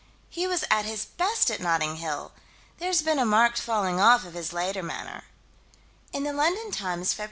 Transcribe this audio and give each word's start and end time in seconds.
He 0.31 0.47
was 0.47 0.65
at 0.71 0.83
his 0.85 1.05
best 1.05 1.51
at 1.51 1.59
Notting 1.61 1.97
Hill: 1.97 2.31
there's 2.79 3.03
been 3.03 3.19
a 3.19 3.23
marked 3.23 3.59
falling 3.59 3.99
off 3.99 4.25
in 4.25 4.33
his 4.33 4.51
later 4.51 4.81
manner: 4.81 5.25
In 6.11 6.23
the 6.23 6.33
London 6.33 6.71
Times, 6.71 7.13
Feb. 7.13 7.19